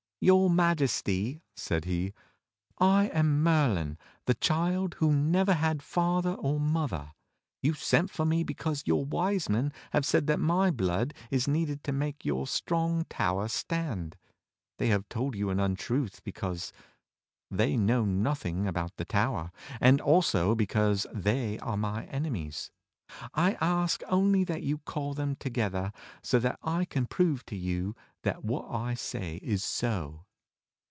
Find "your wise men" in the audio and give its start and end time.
8.85-9.73